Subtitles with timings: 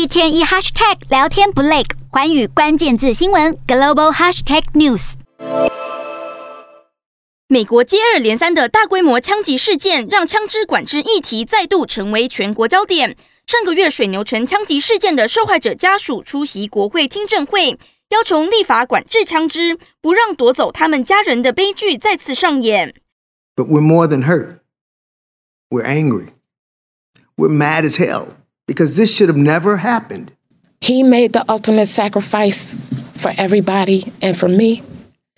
[0.00, 5.12] 一天一 hashtag 聊天不累，环宇关键字新闻 global hashtag news。
[7.48, 13.14] 美国接二连三的大规模枪击事件，让枪支管制议题再度成为全国焦点。
[13.46, 17.78] 上个月水牛城枪击事件的受害者家属出席国会听证会，
[18.08, 22.94] 要求立法管制枪支，不让夺走他们家人的悲剧再次上演。
[23.54, 24.60] But we're more than hurt.
[25.68, 26.28] We're angry.
[27.36, 28.28] We're mad as hell
[28.69, 30.31] because this should have never happened.
[30.81, 32.75] He made the ultimate sacrifice
[33.13, 34.83] for everybody and for me,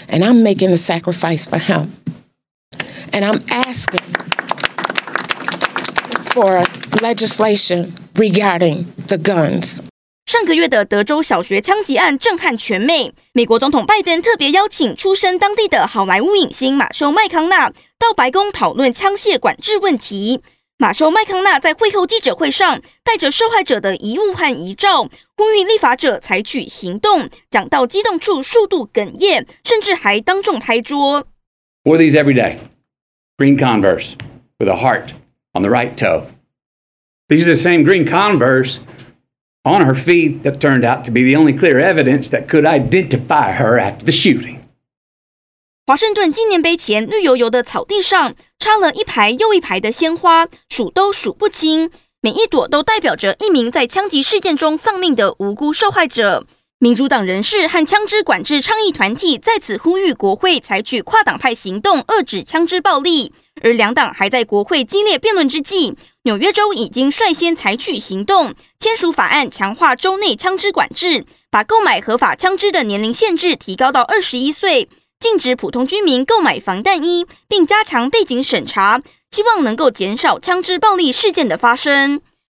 [0.09, 1.91] and I'm making the sacrifice for him.
[3.13, 4.03] And I'm asking
[6.34, 6.63] for
[7.02, 9.81] legislation regarding the guns.
[10.26, 20.41] 上个月的德州小学枪击案震撼全美，美国总统拜登特别邀请出身当地的好莱坞影星马修麦康纳到白宫讨论枪械管制问题。
[20.81, 25.03] 马修麦康纳在会后记者会上带着受害者的遗物和遗照，
[25.35, 27.30] 呼吁立法者采取行动。
[27.49, 31.26] 讲到激动处，数度哽咽，甚至还当众拍桌。
[31.84, 32.57] Wore these every day.
[33.37, 34.13] Green Converse
[34.60, 35.13] with a heart
[35.54, 36.27] on the right toe.
[37.27, 38.77] These are the same green Converse
[39.63, 43.54] on her feet that turned out to be the only clear evidence that could identify
[43.54, 44.60] her after the shooting.
[45.85, 56.47] 华盛顿纪念碑前绿油油的草地上插了一排又一排的鲜花，数都数不清，每一朵都代表着一名在枪击事件中丧命的无辜受害者。
[56.79, 63.33] 民主党人士和枪支管制倡议团体在此呼吁国会采取跨党派行动，遏止枪支暴力。
[63.60, 74.88] 而两党还在国会激烈辩论之际，纽约州已经率先采取行动，签署法案强化州内枪支管制，把购买合法枪支的年龄限制提高到二十一岁，
[75.22, 79.00] 禁止普通居民购买防弹衣，并加强背景审查，
[79.31, 82.20] 希望能够减少枪支暴力事件的发生。